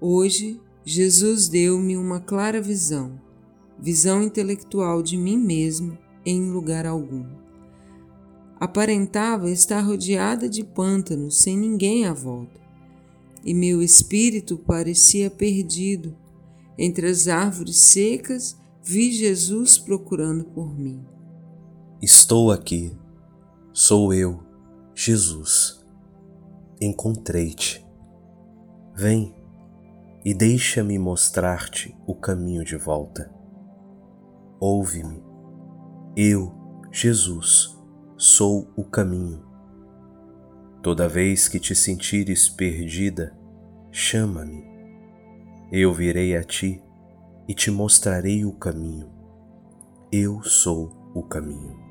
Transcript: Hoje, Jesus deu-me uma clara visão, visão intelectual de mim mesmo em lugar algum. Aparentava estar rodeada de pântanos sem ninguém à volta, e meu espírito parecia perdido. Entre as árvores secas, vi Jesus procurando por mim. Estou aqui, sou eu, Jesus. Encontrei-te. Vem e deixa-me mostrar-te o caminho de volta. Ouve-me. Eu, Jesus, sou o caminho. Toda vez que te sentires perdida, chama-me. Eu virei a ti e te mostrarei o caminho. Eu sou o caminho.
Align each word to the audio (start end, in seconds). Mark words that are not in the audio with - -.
Hoje, 0.00 0.58
Jesus 0.82 1.46
deu-me 1.46 1.94
uma 1.94 2.20
clara 2.20 2.62
visão, 2.62 3.20
visão 3.78 4.22
intelectual 4.22 5.02
de 5.02 5.14
mim 5.14 5.36
mesmo 5.36 5.98
em 6.24 6.50
lugar 6.50 6.86
algum. 6.86 7.26
Aparentava 8.58 9.50
estar 9.50 9.80
rodeada 9.80 10.48
de 10.48 10.64
pântanos 10.64 11.42
sem 11.42 11.54
ninguém 11.54 12.06
à 12.06 12.14
volta, 12.14 12.58
e 13.44 13.52
meu 13.52 13.82
espírito 13.82 14.56
parecia 14.56 15.30
perdido. 15.30 16.16
Entre 16.78 17.06
as 17.06 17.28
árvores 17.28 17.76
secas, 17.76 18.56
vi 18.82 19.12
Jesus 19.12 19.76
procurando 19.76 20.44
por 20.44 20.74
mim. 20.78 21.04
Estou 22.00 22.50
aqui, 22.50 22.90
sou 23.70 24.14
eu, 24.14 24.40
Jesus. 24.94 25.84
Encontrei-te. 26.80 27.84
Vem 28.94 29.34
e 30.24 30.34
deixa-me 30.34 30.98
mostrar-te 30.98 31.96
o 32.06 32.14
caminho 32.14 32.64
de 32.64 32.76
volta. 32.76 33.32
Ouve-me. 34.60 35.22
Eu, 36.16 36.52
Jesus, 36.92 37.78
sou 38.16 38.70
o 38.76 38.84
caminho. 38.84 39.42
Toda 40.82 41.08
vez 41.08 41.48
que 41.48 41.58
te 41.58 41.74
sentires 41.74 42.48
perdida, 42.48 43.36
chama-me. 43.90 44.64
Eu 45.72 45.92
virei 45.92 46.36
a 46.36 46.42
ti 46.42 46.82
e 47.48 47.54
te 47.54 47.70
mostrarei 47.70 48.44
o 48.44 48.52
caminho. 48.52 49.10
Eu 50.12 50.42
sou 50.42 51.10
o 51.14 51.22
caminho. 51.22 51.89